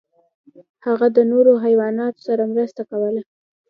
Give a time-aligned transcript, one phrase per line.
[0.85, 3.21] هغه د نورو حیواناتو سره مرسته کوله.